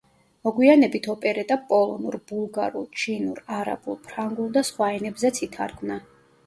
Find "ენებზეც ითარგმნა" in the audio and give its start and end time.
4.99-6.03